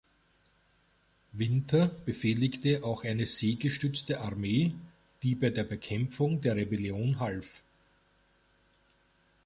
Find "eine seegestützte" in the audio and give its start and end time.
3.03-4.19